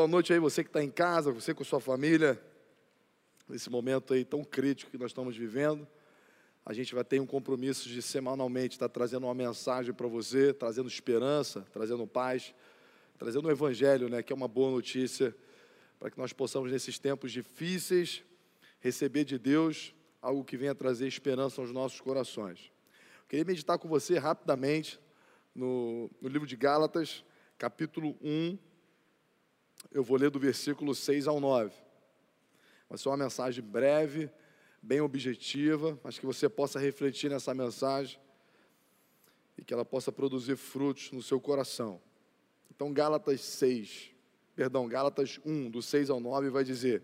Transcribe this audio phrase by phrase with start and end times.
[0.00, 2.40] boa noite aí, você que está em casa, você com sua família,
[3.46, 5.86] nesse momento aí tão crítico que nós estamos vivendo.
[6.64, 10.88] A gente vai ter um compromisso de semanalmente estar trazendo uma mensagem para você, trazendo
[10.88, 12.54] esperança, trazendo paz,
[13.18, 15.36] trazendo o Evangelho, né, que é uma boa notícia,
[15.98, 18.24] para que nós possamos, nesses tempos difíceis,
[18.80, 22.72] receber de Deus algo que venha trazer esperança aos nossos corações.
[23.18, 24.98] Eu queria meditar com você rapidamente
[25.54, 27.22] no, no livro de Gálatas,
[27.58, 28.69] capítulo 1.
[29.90, 31.72] Eu vou ler do versículo 6 ao 9.
[32.88, 34.30] Vai ser uma mensagem breve,
[34.82, 38.18] bem objetiva, mas que você possa refletir nessa mensagem
[39.56, 42.00] e que ela possa produzir frutos no seu coração.
[42.70, 44.10] Então, Gálatas 6,
[44.54, 47.02] perdão, Gálatas 1, do 6 ao 9, vai dizer: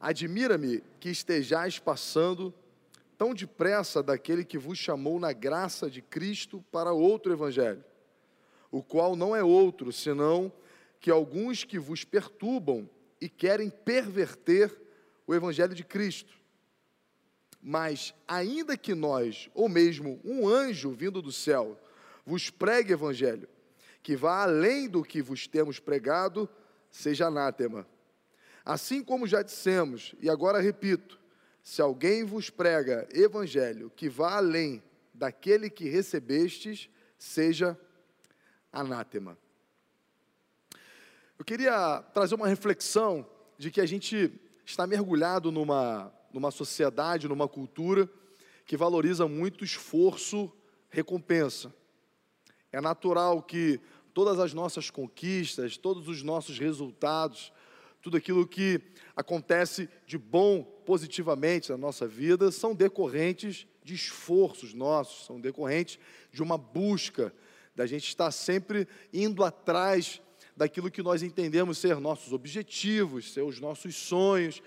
[0.00, 2.52] Admira-me que estejais passando
[3.16, 7.84] tão depressa daquele que vos chamou na graça de Cristo para outro evangelho,
[8.70, 10.52] o qual não é outro senão
[11.02, 12.88] que alguns que vos perturbam
[13.20, 14.72] e querem perverter
[15.26, 16.32] o evangelho de Cristo.
[17.60, 21.76] Mas, ainda que nós, ou mesmo um anjo vindo do céu,
[22.24, 23.48] vos pregue evangelho,
[24.00, 26.48] que vá além do que vos temos pregado,
[26.88, 27.84] seja anátema.
[28.64, 31.18] Assim como já dissemos, e agora repito:
[31.64, 34.80] se alguém vos prega evangelho que vá além
[35.12, 37.76] daquele que recebestes, seja
[38.72, 39.36] anátema.
[41.42, 43.26] Eu queria trazer uma reflexão
[43.58, 44.30] de que a gente
[44.64, 48.08] está mergulhado numa, numa sociedade, numa cultura
[48.64, 50.52] que valoriza muito esforço,
[50.88, 51.74] recompensa.
[52.70, 53.80] É natural que
[54.14, 57.52] todas as nossas conquistas, todos os nossos resultados,
[58.00, 58.80] tudo aquilo que
[59.16, 65.98] acontece de bom positivamente na nossa vida são decorrentes de esforços nossos, são decorrentes
[66.30, 67.34] de uma busca,
[67.74, 70.22] da gente estar sempre indo atrás
[70.56, 74.62] daquilo que nós entendemos ser nossos objetivos, ser os nossos sonhos.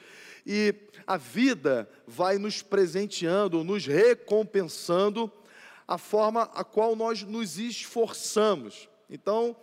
[0.46, 0.74] E
[1.08, 5.32] a vida vai nos presenteando, nos recompensando
[5.88, 8.90] a forma a qual nós nos esforçamos.
[9.10, 9.56] Então,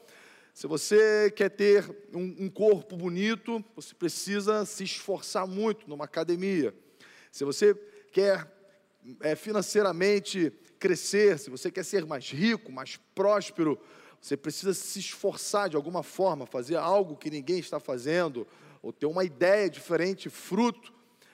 [0.55, 6.75] se você quer ter um, um, corpo bonito, você precisa se esforçar muito numa academia.
[7.31, 7.75] Se você
[8.13, 8.47] quer
[9.21, 13.81] é, financeiramente crescer, se você quer ser mais rico, mais próspero,
[14.23, 18.47] você precisa se esforçar de alguma forma, fazer algo que ninguém está fazendo,
[18.81, 20.93] ou ter uma ideia diferente, fruto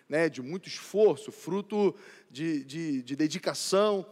[0.08, 1.94] né, de muito esforço, fruto
[2.30, 4.06] de, de, de dedicação.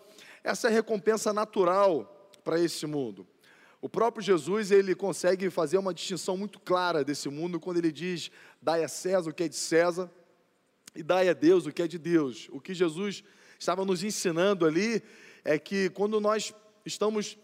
[0.45, 3.27] Essa é a recompensa natural para esse mundo.
[3.81, 8.31] O próprio Jesus ele consegue fazer uma distinção muito clara desse mundo quando ele diz:
[8.61, 10.11] dai a César o que é de César
[10.95, 12.47] e dai a Deus o que é de Deus.
[12.53, 13.25] O que Jesus
[13.59, 15.03] estava nos ensinando ali
[15.43, 16.53] é que quando nós
[16.85, 17.39] estamos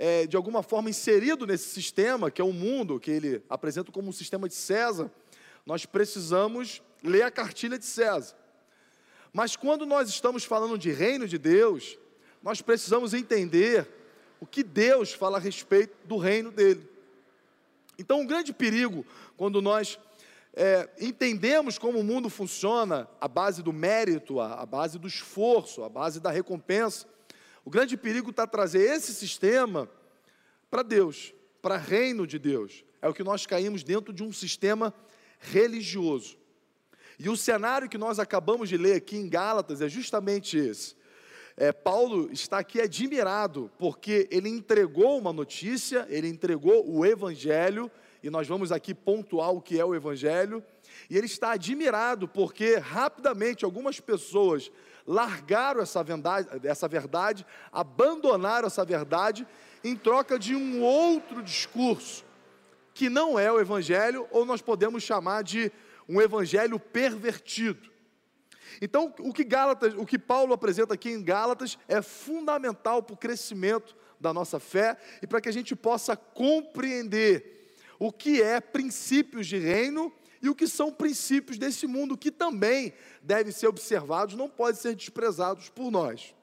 [0.00, 4.08] é, de alguma forma inserido nesse sistema, que é o mundo, que ele apresenta como
[4.08, 5.10] um sistema de César,
[5.66, 8.36] nós precisamos ler a cartilha de César.
[9.32, 11.98] Mas quando nós estamos falando de reino de Deus,
[12.40, 13.88] nós precisamos entender
[14.40, 16.88] o que Deus fala a respeito do reino dele.
[17.98, 19.04] Então, um grande perigo
[19.36, 19.98] quando nós
[20.54, 25.82] é, entendemos como o mundo funciona, a base do mérito, a, a base do esforço,
[25.82, 27.04] a base da recompensa,
[27.68, 29.90] o grande perigo está trazer esse sistema
[30.70, 32.82] para Deus, para o reino de Deus.
[33.02, 34.94] É o que nós caímos dentro de um sistema
[35.38, 36.38] religioso.
[37.18, 40.96] E o cenário que nós acabamos de ler aqui em Gálatas é justamente esse.
[41.58, 47.90] É, Paulo está aqui admirado, porque ele entregou uma notícia, ele entregou o Evangelho,
[48.22, 50.64] e nós vamos aqui pontuar o que é o Evangelho,
[51.08, 54.70] e ele está admirado, porque rapidamente algumas pessoas
[55.06, 59.46] largaram essa verdade, essa verdade, abandonaram essa verdade
[59.82, 62.24] em troca de um outro discurso,
[62.92, 65.72] que não é o evangelho, ou nós podemos chamar de
[66.08, 67.90] um evangelho pervertido.
[68.80, 73.18] Então, o que Gálatas, o que Paulo apresenta aqui em Gálatas é fundamental para o
[73.18, 79.46] crescimento da nossa fé e para que a gente possa compreender o que é princípios
[79.46, 80.12] de reino
[80.42, 82.92] e o que são princípios desse mundo que também
[83.22, 86.34] devem ser observados, não podem ser desprezados por nós.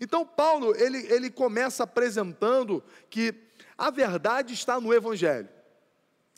[0.00, 3.34] Então, Paulo, ele, ele começa apresentando que
[3.78, 5.48] a verdade está no Evangelho.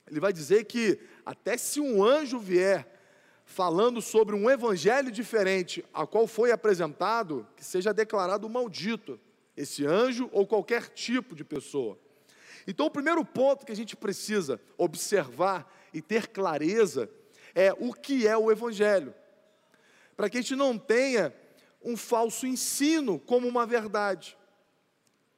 [0.09, 2.97] Ele vai dizer que até se um anjo vier
[3.45, 9.19] falando sobre um evangelho diferente a qual foi apresentado, que seja declarado maldito
[9.57, 11.99] esse anjo ou qualquer tipo de pessoa.
[12.67, 17.09] Então, o primeiro ponto que a gente precisa observar e ter clareza
[17.55, 19.15] é o que é o Evangelho,
[20.17, 21.35] para que a gente não tenha
[21.83, 24.37] um falso ensino como uma verdade.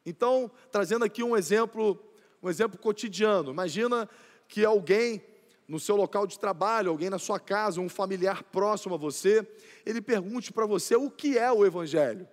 [0.04, 2.02] Então, trazendo aqui um exemplo,
[2.42, 3.50] um exemplo cotidiano.
[3.50, 4.08] Imagina
[4.48, 5.22] que alguém
[5.68, 9.46] no seu local de trabalho, alguém na sua casa, um familiar próximo a você,
[9.84, 12.24] ele pergunte para você o que é o Evangelho.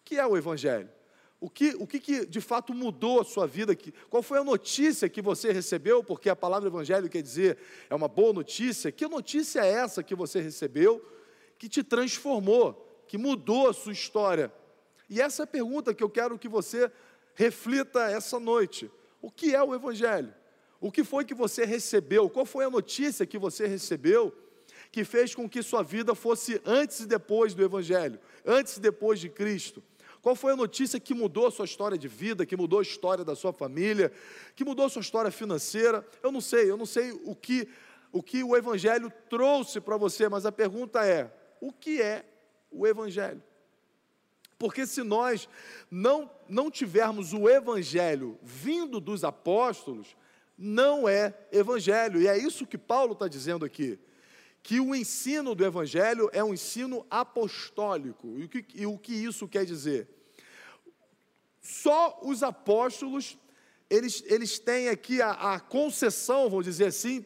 [0.00, 0.88] O que é o Evangelho?
[1.38, 3.76] O que, o que, que de fato mudou a sua vida?
[4.08, 6.02] Qual foi a notícia que você recebeu?
[6.02, 7.58] Porque a palavra Evangelho quer dizer
[7.90, 8.90] é uma boa notícia.
[8.90, 11.04] Que notícia é essa que você recebeu
[11.58, 14.52] que te transformou, que mudou a sua história?
[15.10, 16.90] E essa é a pergunta que eu quero que você
[17.34, 18.90] reflita essa noite.
[19.20, 20.34] O que é o Evangelho?
[20.80, 22.30] O que foi que você recebeu?
[22.30, 24.34] Qual foi a notícia que você recebeu
[24.90, 29.20] que fez com que sua vida fosse antes e depois do Evangelho, antes e depois
[29.20, 29.82] de Cristo?
[30.26, 33.24] Qual foi a notícia que mudou a sua história de vida, que mudou a história
[33.24, 34.10] da sua família,
[34.56, 36.04] que mudou a sua história financeira?
[36.20, 37.68] Eu não sei, eu não sei o que
[38.10, 42.24] o, que o Evangelho trouxe para você, mas a pergunta é: o que é
[42.72, 43.40] o Evangelho?
[44.58, 45.48] Porque se nós
[45.88, 50.16] não, não tivermos o Evangelho vindo dos apóstolos,
[50.58, 52.20] não é evangelho.
[52.20, 53.96] E é isso que Paulo está dizendo aqui.
[54.60, 58.36] Que o ensino do evangelho é um ensino apostólico.
[58.36, 60.15] E o que, e o que isso quer dizer?
[61.66, 63.36] Só os apóstolos,
[63.90, 67.24] eles, eles têm aqui a, a concessão, vamos dizer assim,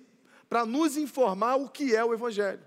[0.49, 2.63] para nos informar o que é o evangelho.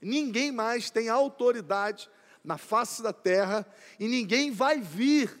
[0.00, 2.10] Ninguém mais tem autoridade
[2.42, 3.64] na face da terra
[4.00, 5.40] e ninguém vai vir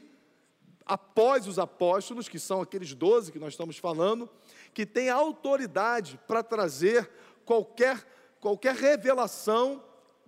[0.86, 4.30] após os apóstolos, que são aqueles doze que nós estamos falando,
[4.72, 7.10] que tem autoridade para trazer
[7.44, 8.06] qualquer,
[8.40, 9.82] qualquer revelação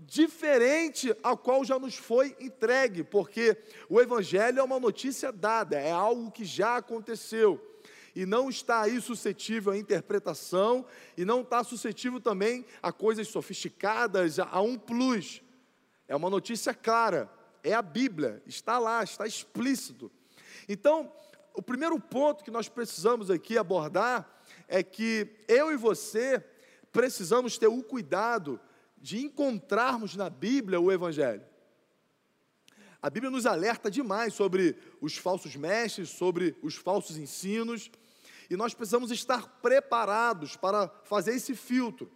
[0.06, 3.56] diferente a qual já nos foi entregue, porque
[3.89, 7.61] o Evangelho é uma notícia dada, é algo que já aconteceu
[8.15, 10.87] e não está aí suscetível à interpretação
[11.17, 15.43] e não está suscetível também a coisas sofisticadas, a um plus.
[16.06, 17.29] É uma notícia clara,
[17.62, 20.12] é a Bíblia, está lá, está explícito.
[20.69, 21.12] Então,
[21.55, 24.29] o primeiro ponto que nós precisamos aqui abordar
[24.69, 26.45] é que eu e você
[26.93, 28.61] precisamos ter o cuidado
[29.05, 31.45] de encontrarmos na Bíblia o Evangelho.
[33.03, 37.91] A Bíblia nos alerta demais sobre os falsos mestres, sobre os falsos ensinos,
[38.49, 42.11] e nós precisamos estar preparados para fazer esse filtro.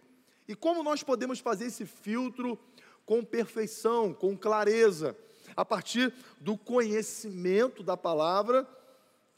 [0.47, 2.59] E como nós podemos fazer esse filtro
[3.05, 5.15] com perfeição, com clareza,
[5.55, 8.67] a partir do conhecimento da palavra,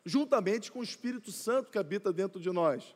[0.05, 2.95] juntamente com o Espírito Santo que habita dentro de nós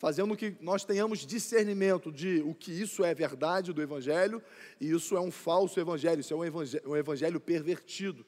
[0.00, 4.42] fazendo que nós tenhamos discernimento de o que isso é verdade do Evangelho
[4.80, 8.24] e isso é um falso Evangelho, isso é um Evangelho, um evangelho pervertido.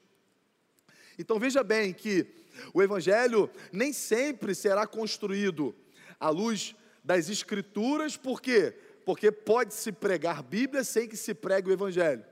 [1.17, 2.27] Então veja bem que
[2.75, 5.73] o Evangelho nem sempre será construído
[6.19, 8.75] à luz das Escrituras, por quê?
[9.03, 12.23] Porque pode-se pregar Bíblia sem que se pregue o Evangelho.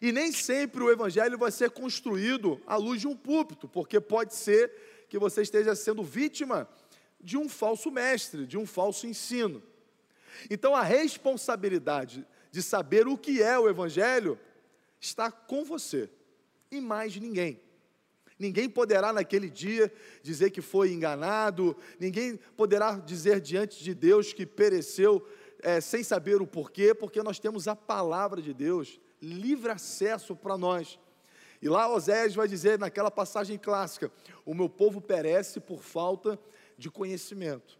[0.00, 4.34] E nem sempre o Evangelho vai ser construído à luz de um púlpito, porque pode
[4.34, 4.72] ser
[5.10, 6.66] que você esteja sendo vítima
[7.22, 9.62] de um falso mestre, de um falso ensino.
[10.50, 14.38] Então a responsabilidade de saber o que é o Evangelho
[15.00, 16.10] está com você
[16.70, 17.60] e mais ninguém.
[18.38, 19.92] Ninguém poderá naquele dia
[20.22, 25.24] dizer que foi enganado, ninguém poderá dizer diante de Deus que pereceu
[25.62, 30.58] é, sem saber o porquê, porque nós temos a palavra de Deus, livre acesso para
[30.58, 30.98] nós.
[31.60, 34.10] E lá Osés vai dizer naquela passagem clássica:
[34.44, 36.36] O meu povo perece por falta
[36.82, 37.78] de conhecimento.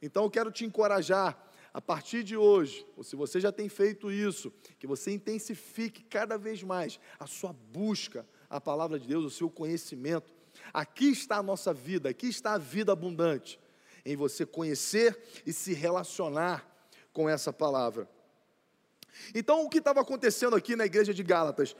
[0.00, 1.36] Então eu quero te encorajar,
[1.74, 6.38] a partir de hoje, ou se você já tem feito isso, que você intensifique cada
[6.38, 10.32] vez mais a sua busca à palavra de Deus, o seu conhecimento.
[10.72, 13.60] Aqui está a nossa vida, aqui está a vida abundante,
[14.04, 16.66] em você conhecer e se relacionar
[17.12, 18.08] com essa palavra.
[19.34, 21.76] Então, o que estava acontecendo aqui na igreja de Gálatas?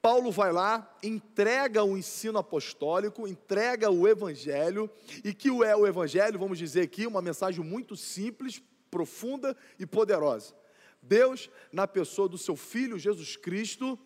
[0.00, 4.88] Paulo vai lá, entrega o ensino apostólico, entrega o evangelho,
[5.24, 10.54] e que é o evangelho, vamos dizer aqui, uma mensagem muito simples, profunda e poderosa.
[11.02, 13.98] Deus, na pessoa do seu filho Jesus Cristo,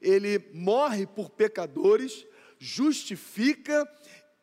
[0.00, 2.26] ele morre por pecadores,
[2.58, 3.88] justifica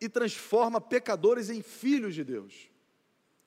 [0.01, 2.69] e transforma pecadores em filhos de Deus.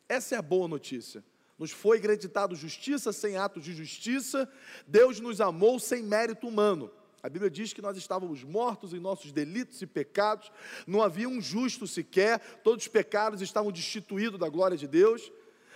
[0.09, 1.25] Essa é a boa notícia.
[1.59, 4.51] Nos foi acreditado justiça sem atos de justiça,
[4.87, 6.91] Deus nos amou sem mérito humano.
[7.23, 10.51] A Bíblia diz que nós estávamos mortos em nossos delitos e pecados,
[10.87, 15.31] não havia um justo sequer, todos os pecados estavam destituídos da glória de Deus,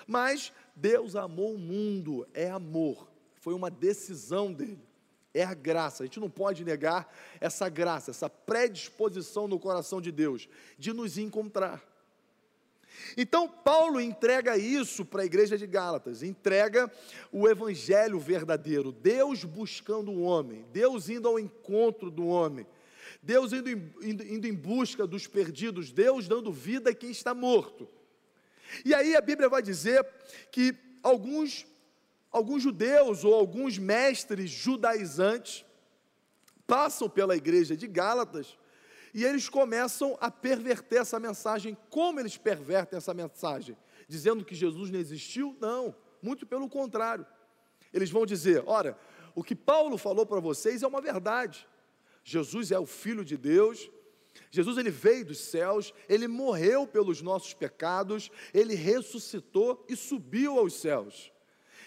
[0.08, 4.82] mas Deus amou o mundo, é amor, foi uma decisão dele,
[5.32, 10.10] é a graça, a gente não pode negar essa graça, essa predisposição no coração de
[10.10, 11.95] Deus de nos encontrar.
[13.16, 16.90] Então, Paulo entrega isso para a igreja de Gálatas, entrega
[17.32, 22.66] o evangelho verdadeiro, Deus buscando o homem, Deus indo ao encontro do homem,
[23.22, 27.88] Deus indo, indo, indo em busca dos perdidos, Deus dando vida a quem está morto.
[28.84, 30.06] E aí a Bíblia vai dizer
[30.50, 31.66] que alguns,
[32.30, 35.64] alguns judeus ou alguns mestres judaizantes
[36.66, 38.58] passam pela igreja de Gálatas
[39.16, 41.74] e eles começam a perverter essa mensagem.
[41.88, 43.74] Como eles pervertem essa mensagem?
[44.06, 45.56] Dizendo que Jesus não existiu?
[45.58, 47.26] Não, muito pelo contrário.
[47.94, 48.94] Eles vão dizer: ora,
[49.34, 51.66] o que Paulo falou para vocês é uma verdade.
[52.22, 53.90] Jesus é o Filho de Deus,
[54.50, 60.74] Jesus ele veio dos céus, ele morreu pelos nossos pecados, ele ressuscitou e subiu aos
[60.74, 61.32] céus.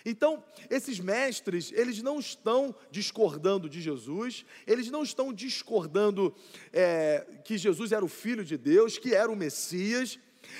[0.06, 6.34] Então, esses mestres, eles não estão discordando de Jesus, eles não estão discordando
[6.72, 10.20] é, que Jesus era o Filho de Deus, que era o Messias,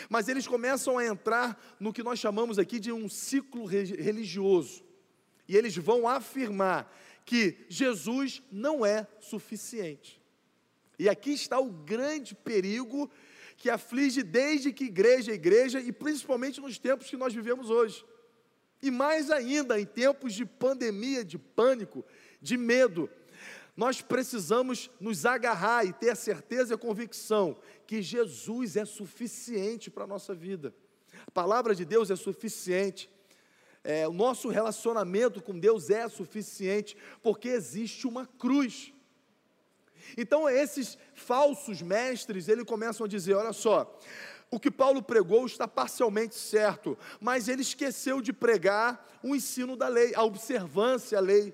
[0.10, 4.84] mas eles começam a entrar no que nós chamamos aqui de um ciclo religioso.
[5.48, 10.20] E eles vão afirmar que Jesus não é suficiente.
[10.98, 13.10] E aqui está o grande perigo
[13.56, 18.06] que aflige desde que igreja é igreja e principalmente nos tempos que nós vivemos hoje.
[18.82, 22.06] E mais ainda em tempos de pandemia, de pânico,
[22.42, 23.10] de medo,
[23.76, 27.58] nós precisamos nos agarrar e ter a certeza e a convicção
[27.88, 30.74] que Jesus é suficiente para a nossa vida.
[31.26, 33.10] A palavra de Deus é suficiente.
[33.84, 38.94] É, o nosso relacionamento com Deus é suficiente, porque existe uma cruz.
[40.18, 43.98] Então, esses falsos mestres, eles começam a dizer: olha só,
[44.52, 49.88] o que Paulo pregou está parcialmente certo, mas ele esqueceu de pregar o ensino da
[49.88, 51.54] lei, a observância à lei.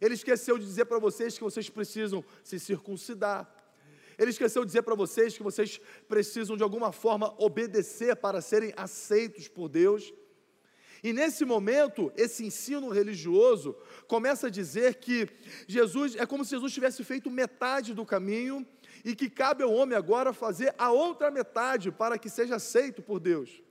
[0.00, 3.48] Ele esqueceu de dizer para vocês que vocês precisam se circuncidar.
[4.18, 8.72] Ele esqueceu de dizer para vocês que vocês precisam de alguma forma obedecer para serem
[8.76, 10.12] aceitos por Deus.
[11.04, 15.28] E nesse momento, esse ensino religioso começa a dizer que
[15.66, 18.66] Jesus é como se Jesus tivesse feito metade do caminho
[19.04, 23.18] e que cabe ao homem agora fazer a outra metade para que seja aceito por
[23.18, 23.62] Deus.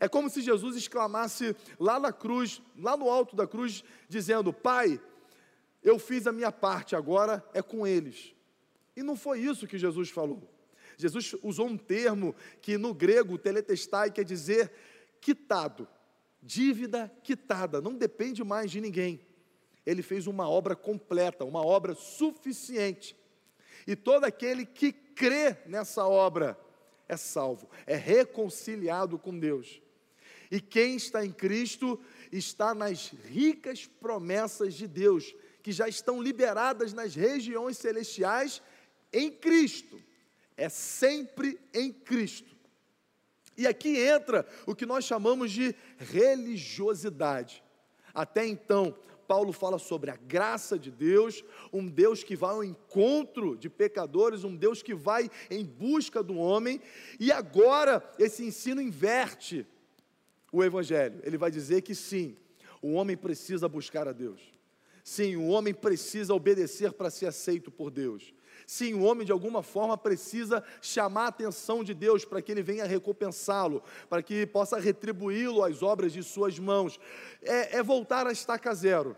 [0.00, 5.00] É como se Jesus exclamasse lá na cruz, lá no alto da cruz, dizendo: Pai,
[5.82, 8.34] eu fiz a minha parte, agora é com eles.
[8.96, 10.42] E não foi isso que Jesus falou.
[10.96, 14.70] Jesus usou um termo que no grego, teletestai, quer dizer
[15.20, 15.88] quitado
[16.42, 19.20] dívida quitada, não depende mais de ninguém.
[19.84, 23.16] Ele fez uma obra completa, uma obra suficiente.
[23.88, 26.60] E todo aquele que crê nessa obra
[27.08, 29.80] é salvo, é reconciliado com Deus.
[30.50, 31.98] E quem está em Cristo
[32.30, 38.60] está nas ricas promessas de Deus, que já estão liberadas nas regiões celestiais
[39.10, 39.98] em Cristo.
[40.54, 42.54] É sempre em Cristo.
[43.56, 47.64] E aqui entra o que nós chamamos de religiosidade.
[48.12, 48.94] Até então,
[49.28, 54.42] Paulo fala sobre a graça de Deus, um Deus que vai ao encontro de pecadores,
[54.42, 56.80] um Deus que vai em busca do homem,
[57.20, 59.66] e agora esse ensino inverte
[60.50, 61.20] o Evangelho.
[61.22, 62.38] Ele vai dizer que sim,
[62.80, 64.40] o homem precisa buscar a Deus.
[65.04, 68.32] Sim, o homem precisa obedecer para ser aceito por Deus.
[68.70, 72.62] Sim, o homem de alguma forma precisa chamar a atenção de Deus para que ele
[72.62, 77.00] venha recompensá-lo, para que possa retribuí-lo às obras de suas mãos.
[77.40, 79.16] É, é voltar a estaca zero,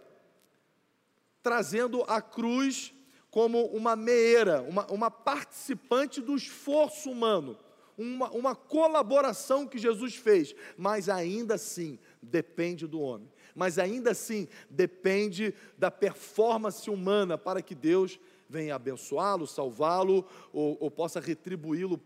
[1.43, 2.95] trazendo a cruz
[3.29, 7.59] como uma meeira, uma, uma participante do esforço humano.
[7.99, 14.49] Uma, uma, colaboração que Jesus fez, mas ainda assim depende do homem, mas ainda assim
[14.71, 18.19] depende da performance humana para que Deus
[18.51, 22.01] venha abençoá-lo, salvá-lo, ou, ou, possa retribuí-lo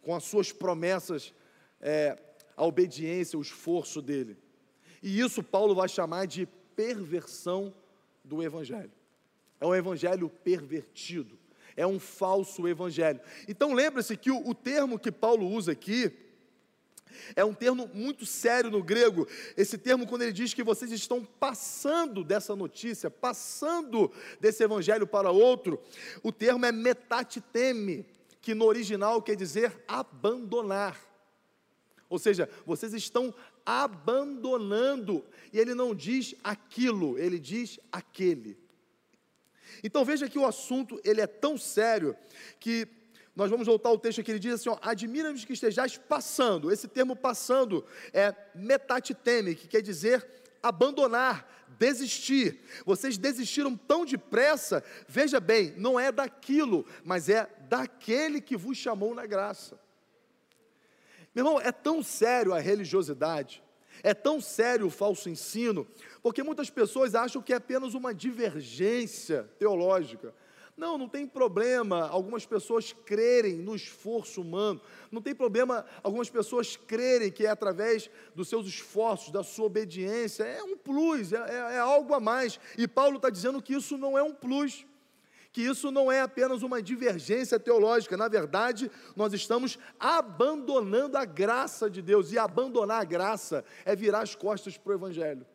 [0.00, 1.34] com as suas promessas,
[1.78, 2.18] é,
[2.56, 4.38] a obediência, o esforço dele.
[5.02, 7.74] E isso Paulo vai chamar de perversão
[8.24, 8.92] do Evangelho.
[9.60, 11.38] É um Evangelho pervertido,
[11.76, 13.20] é um falso Evangelho.
[13.46, 16.10] Então lembre-se que o, o termo que Paulo usa aqui,
[17.34, 19.26] é um termo muito sério no grego.
[19.56, 25.30] Esse termo, quando ele diz que vocês estão passando dessa notícia, passando desse evangelho para
[25.30, 25.80] outro,
[26.22, 28.06] o termo é metatiteme,
[28.40, 30.98] que no original quer dizer abandonar.
[32.08, 33.32] Ou seja, vocês estão
[33.64, 35.24] abandonando.
[35.52, 38.58] E ele não diz aquilo, ele diz aquele.
[39.84, 42.16] Então veja que o assunto ele é tão sério
[42.58, 42.86] que
[43.34, 46.70] nós vamos voltar ao texto que ele diz assim: admira-nos que estejais passando.
[46.70, 50.26] Esse termo passando é metatiteme, que quer dizer
[50.62, 52.60] abandonar, desistir.
[52.84, 59.14] Vocês desistiram tão depressa, veja bem, não é daquilo, mas é daquele que vos chamou
[59.14, 59.80] na graça.
[61.34, 63.62] Meu irmão, é tão sério a religiosidade,
[64.02, 65.86] é tão sério o falso ensino,
[66.22, 70.34] porque muitas pessoas acham que é apenas uma divergência teológica.
[70.80, 74.80] Não, não tem problema algumas pessoas crerem no esforço humano,
[75.12, 80.42] não tem problema algumas pessoas crerem que é através dos seus esforços, da sua obediência,
[80.42, 82.58] é um plus, é, é, é algo a mais.
[82.78, 84.86] E Paulo está dizendo que isso não é um plus,
[85.52, 91.90] que isso não é apenas uma divergência teológica, na verdade, nós estamos abandonando a graça
[91.90, 95.46] de Deus, e abandonar a graça é virar as costas para o Evangelho.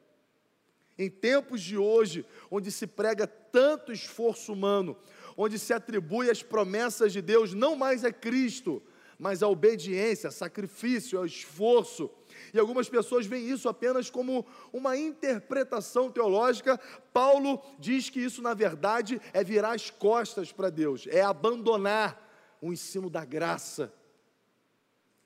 [0.98, 4.98] Em tempos de hoje, onde se prega tanto esforço humano,
[5.38, 8.82] onde se atribui as promessas de Deus não mais a Cristo,
[9.18, 12.10] mas a obediência, sacrifício, ao esforço.
[12.54, 16.80] E algumas pessoas veem isso apenas como uma interpretação teológica.
[17.14, 22.74] Paulo diz que isso, na verdade, é virar as costas para Deus, é abandonar o
[22.74, 23.94] ensino da graça,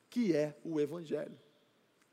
[0.10, 1.38] que é o Evangelho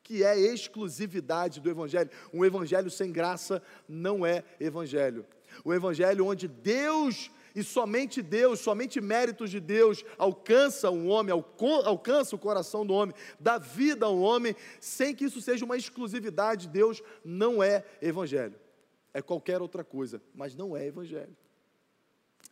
[0.07, 2.09] que é exclusividade do Evangelho.
[2.33, 5.27] Um Evangelho sem graça não é Evangelho.
[5.65, 11.33] O Evangelho onde Deus e somente Deus, somente méritos de Deus alcança um homem,
[11.87, 16.67] alcança o coração do homem, dá vida ao homem, sem que isso seja uma exclusividade
[16.67, 18.55] de Deus, não é Evangelho.
[19.15, 21.35] É qualquer outra coisa, mas não é Evangelho.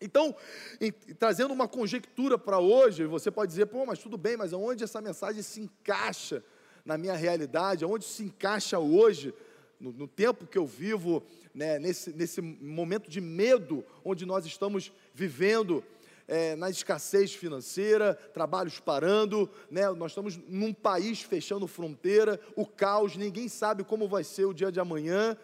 [0.00, 0.34] Então,
[0.80, 4.84] em, trazendo uma conjectura para hoje, você pode dizer, pô, mas tudo bem, mas aonde
[4.84, 6.42] essa mensagem se encaixa
[6.82, 9.34] na minha realidade, aonde se encaixa hoje,
[9.78, 11.22] no, no tempo que eu vivo,
[11.54, 15.84] né, nesse, nesse momento de medo onde nós estamos vivendo,
[16.26, 19.88] é, na escassez financeira, trabalhos parando, né?
[19.90, 24.72] nós estamos num país fechando fronteira, o caos, ninguém sabe como vai ser o dia
[24.72, 25.36] de amanhã,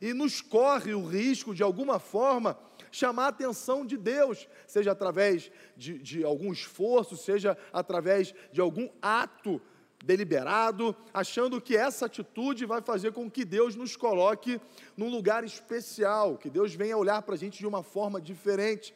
[0.00, 2.58] e nos corre o risco, de alguma forma,
[2.90, 8.88] chamar a atenção de Deus, seja através de, de algum esforço, seja através de algum
[9.02, 9.60] ato
[10.04, 14.60] deliberado, achando que essa atitude vai fazer com que Deus nos coloque
[14.96, 18.94] num lugar especial, que Deus venha olhar para a gente de uma forma diferente.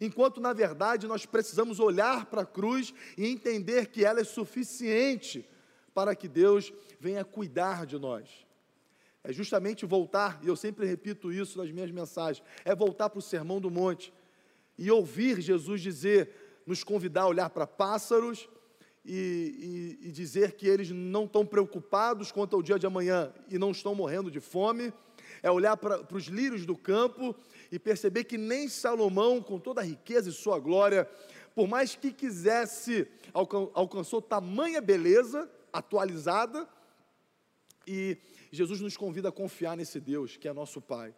[0.00, 5.48] Enquanto, na verdade, nós precisamos olhar para a cruz e entender que ela é suficiente
[5.94, 8.28] para que Deus venha cuidar de nós.
[9.24, 13.22] É justamente voltar, e eu sempre repito isso nas minhas mensagens, é voltar para o
[13.22, 14.12] Sermão do Monte
[14.76, 18.48] e ouvir Jesus dizer, nos convidar a olhar para pássaros,
[19.04, 23.58] e, e, e dizer que eles não estão preocupados quanto ao dia de amanhã e
[23.58, 24.92] não estão morrendo de fome,
[25.42, 27.34] é olhar para os lírios do campo
[27.70, 31.08] e perceber que nem Salomão, com toda a riqueza e sua glória,
[31.54, 36.68] por mais que quisesse, alcan alcançou tamanha beleza atualizada,
[37.86, 38.16] e
[38.52, 41.14] Jesus nos convida a confiar nesse Deus que é nosso Pai.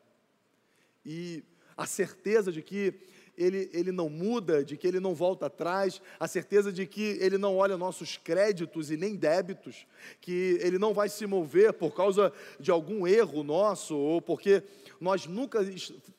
[1.04, 1.44] E
[1.76, 2.94] a certeza de que
[3.36, 7.36] ele, ele não muda, de que ele não volta atrás, a certeza de que ele
[7.36, 9.86] não olha nossos créditos e nem débitos,
[10.20, 14.62] que ele não vai se mover por causa de algum erro nosso ou porque
[15.00, 15.60] nós nunca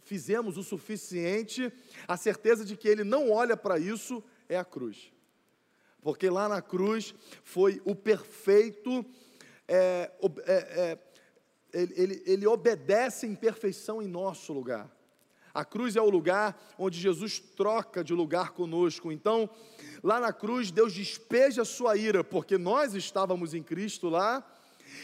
[0.04, 1.72] fizemos o suficiente,
[2.08, 5.12] a certeza de que ele não olha para isso é a cruz.
[6.02, 9.04] Porque lá na cruz foi o perfeito,
[9.68, 10.12] é,
[10.46, 11.00] é, é,
[11.74, 14.95] ele, ele, ele obedece em perfeição em nosso lugar.
[15.56, 19.10] A cruz é o lugar onde Jesus troca de lugar conosco.
[19.10, 19.50] Então,
[20.04, 24.46] lá na cruz, Deus despeja a sua ira, porque nós estávamos em Cristo lá,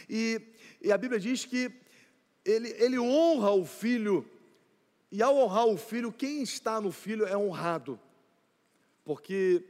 [0.09, 0.41] e,
[0.81, 1.71] e a Bíblia diz que
[2.43, 4.29] ele, ele honra o filho,
[5.09, 7.97] e ao honrar o filho, quem está no filho é honrado,
[9.05, 9.63] porque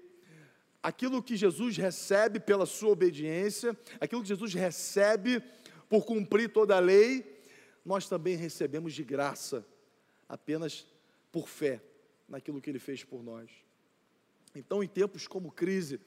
[0.81, 5.43] aquilo que Jesus recebe pela sua obediência, aquilo que Jesus recebe
[5.87, 7.39] por cumprir toda a lei,
[7.85, 9.63] nós também recebemos de graça
[10.31, 10.87] apenas
[11.29, 11.81] por fé
[12.27, 13.51] naquilo que Ele fez por nós.
[14.55, 15.99] Então, em tempos como crise,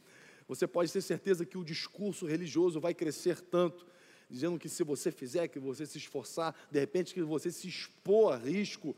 [0.49, 3.87] você pode ter certeza que o discurso religioso vai crescer tanto,
[4.29, 8.33] dizendo que se você fizer, que você se esforçar, de repente que você se expor
[8.33, 8.97] a risco,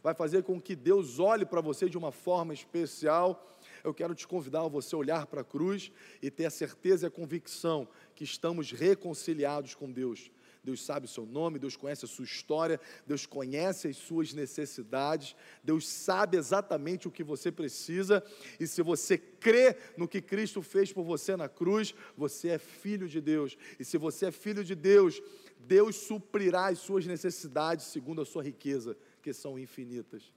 [0.00, 3.58] vai fazer com que Deus olhe para você de uma forma especial.
[3.82, 5.90] Eu quero te convidar a você olhar para a cruz
[6.22, 10.30] e ter a certeza e a convicção que estamos reconciliados com Deus.
[10.62, 15.34] Deus sabe o seu nome, Deus conhece a sua história, Deus conhece as suas necessidades,
[15.62, 18.22] Deus sabe exatamente o que você precisa,
[18.58, 23.08] e se você crê no que Cristo fez por você na cruz, você é filho
[23.08, 25.22] de Deus, e se você é filho de Deus,
[25.58, 30.32] Deus suprirá as suas necessidades segundo a sua riqueza, que são infinitas.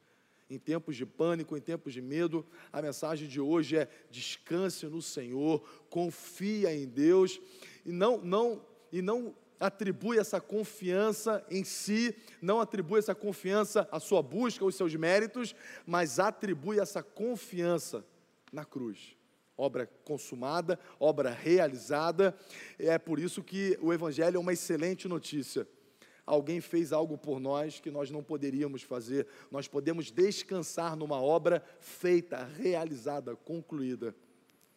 [0.50, 5.02] Em tempos de pânico, em tempos de medo, a mensagem de hoje é: descanse no
[5.02, 7.40] Senhor, confia em Deus
[7.86, 14.00] e não não e não atribui essa confiança em si, não atribui essa confiança à
[14.00, 18.04] sua busca, aos seus méritos, mas atribui essa confiança
[18.52, 19.16] na cruz.
[19.56, 22.36] Obra consumada, obra realizada,
[22.80, 25.68] é por isso que o Evangelho é uma excelente notícia.
[26.26, 29.28] alguém fez algo por nós que nós não poderíamos fazer.
[29.52, 34.16] Nós podemos descansar numa obra feita, realizada, concluída.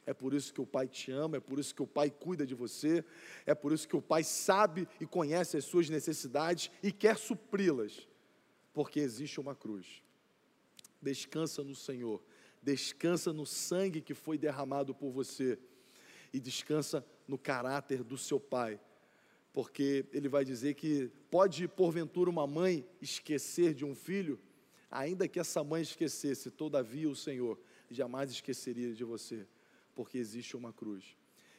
[0.07, 2.47] É por isso que o Pai te ama, é por isso que o Pai cuida
[2.47, 3.05] de você,
[3.47, 8.07] é por isso que o Pai sabe e conhece as suas necessidades e quer supri-las,
[8.73, 10.03] porque existe uma cruz.
[11.01, 12.23] Descansa no Senhor,
[12.63, 15.59] descansa no sangue que foi derramado por você
[16.33, 18.79] e descansa no caráter do seu Pai,
[19.55, 24.39] porque ele vai dizer que pode porventura uma mãe esquecer de um filho,
[24.91, 27.59] ainda que essa mãe esquecesse, todavia o Senhor
[27.91, 29.47] jamais esqueceria de você
[29.95, 31.17] porque existe uma cruz.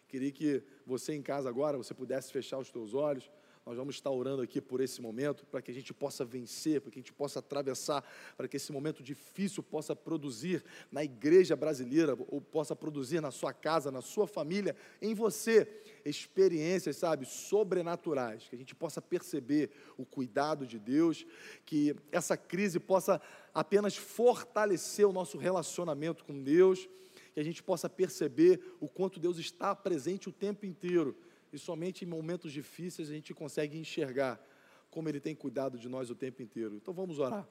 [0.08, 3.30] Queria que você em casa agora, você pudesse fechar os teus olhos.
[3.66, 6.92] Nós vamos estar orando aqui por esse momento, para que a gente possa vencer, para
[6.92, 8.04] que a gente possa atravessar,
[8.38, 13.52] para que esse momento difícil possa produzir na igreja brasileira, ou possa produzir na sua
[13.52, 15.68] casa, na sua família, em você,
[16.06, 21.26] experiências, sabe, sobrenaturais, que a gente possa perceber o cuidado de Deus,
[21.66, 23.20] que essa crise possa
[23.52, 26.88] apenas fortalecer o nosso relacionamento com Deus
[27.36, 31.14] que a gente possa perceber o quanto Deus está presente o tempo inteiro.
[31.52, 34.42] E somente em momentos difíceis a gente consegue enxergar
[34.90, 36.78] como Ele tem cuidado de nós o tempo inteiro.
[36.78, 37.46] Então vamos orar.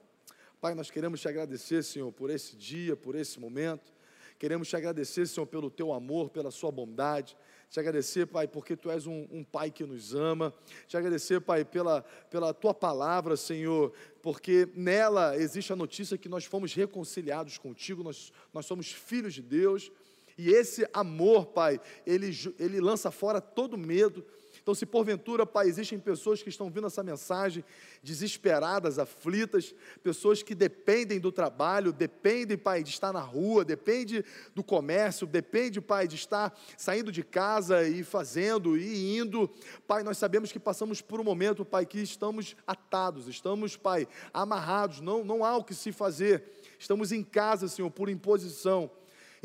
[0.59, 3.93] Pai, nós queremos te agradecer, Senhor, por esse dia, por esse momento.
[4.39, 7.37] Queremos te agradecer, Senhor, pelo teu amor, pela sua bondade.
[7.69, 10.53] Te agradecer, Pai, porque tu és um, um, Pai que nos ama.
[10.87, 16.45] Te agradecer, Pai, pela, pela tua palavra, Senhor, porque nela existe a notícia que nós
[16.45, 19.91] fomos reconciliados contigo, nós, nós somos filhos de Deus.
[20.37, 24.25] E esse amor, Pai, ele, ele lança fora todo medo,
[24.65, 27.63] então, se porventura, Pai, existem pessoas que estão vindo essa mensagem
[28.01, 34.25] desesperadas, aflitas, pessoas que dependem do trabalho, dependem, Pai, de estar na rua, depende
[34.55, 39.47] do comércio, depende, Pai, de estar saindo de casa e fazendo e indo.
[39.85, 44.99] Pai, nós sabemos que passamos por um momento, Pai, que estamos atados, estamos, Pai, amarrados,
[44.99, 46.43] não, não há o que se fazer.
[46.79, 48.89] Estamos em casa, Senhor, por imposição.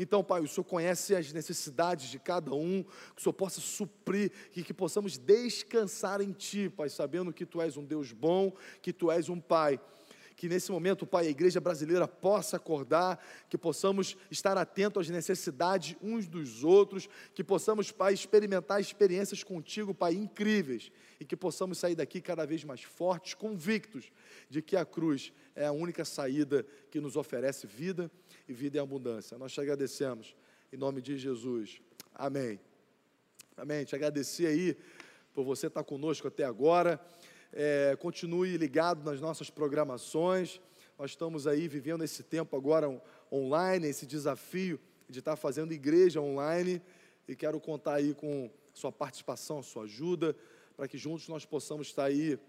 [0.01, 4.31] Então, Pai, o Senhor conhece as necessidades de cada um, que o Senhor possa suprir
[4.55, 8.91] e que possamos descansar em Ti, Pai, sabendo que Tu és um Deus bom, que
[8.91, 9.79] Tu és um Pai
[10.41, 15.95] que nesse momento, Pai, a igreja brasileira possa acordar, que possamos estar atentos às necessidades
[16.01, 21.93] uns dos outros, que possamos, Pai, experimentar experiências contigo, Pai, incríveis, e que possamos sair
[21.93, 24.11] daqui cada vez mais fortes, convictos
[24.49, 28.09] de que a cruz é a única saída que nos oferece vida
[28.49, 29.37] e vida em abundância.
[29.37, 30.35] Nós te agradecemos,
[30.73, 31.79] em nome de Jesus.
[32.15, 32.59] Amém.
[33.55, 33.85] Amém.
[33.85, 34.75] Te agradecer aí
[35.35, 36.99] por você estar conosco até agora.
[37.53, 40.61] É, continue ligado nas nossas programações.
[40.97, 46.81] Nós estamos aí vivendo esse tempo agora online, esse desafio de estar fazendo igreja online.
[47.27, 50.35] E quero contar aí com sua participação, sua ajuda,
[50.75, 52.39] para que juntos nós possamos estar aí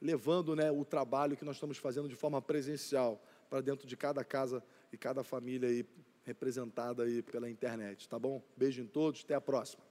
[0.00, 4.24] levando né, o trabalho que nós estamos fazendo de forma presencial para dentro de cada
[4.24, 5.84] casa e cada família aí
[6.24, 8.42] representada aí pela internet, tá bom?
[8.56, 9.87] Beijo em todos, até a próxima.